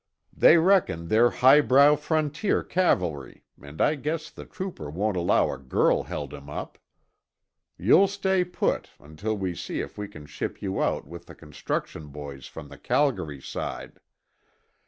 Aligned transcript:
They 0.35 0.57
reckon 0.57 1.09
they're 1.09 1.29
highbrow 1.29 1.95
frontier 1.95 2.63
cavalry 2.63 3.43
and 3.61 3.79
I 3.79 3.93
guess 3.93 4.31
the 4.31 4.45
trooper 4.45 4.89
won't 4.89 5.15
allow 5.15 5.51
a 5.51 5.59
girl 5.59 6.01
held 6.05 6.33
him 6.33 6.49
up. 6.49 6.79
You'll 7.77 8.07
stay 8.07 8.43
put, 8.43 8.89
until 8.99 9.37
we 9.37 9.53
see 9.53 9.79
if 9.79 9.99
we 9.99 10.07
can 10.07 10.25
ship 10.25 10.59
you 10.59 10.81
out 10.81 11.05
with 11.05 11.27
the 11.27 11.35
construction 11.35 12.07
boys 12.07 12.49
to 12.49 12.63
the 12.63 12.79
Calgary 12.79 13.41
side. 13.43 13.99